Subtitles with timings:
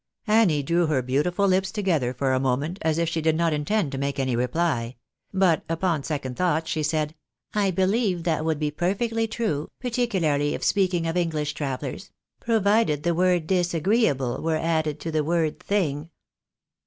[0.25, 3.91] Annie drew her beautiful hps together for a moment, as if she did not intend
[3.91, 4.95] to make any reply;
[5.31, 7.13] but, upon second thoughts, she said,"
[7.53, 12.09] I believe that would be perfectly true, particularly if speak ing of Enghsh travellers,
[12.39, 16.09] provided the word disagreeable were added to the word thing.''''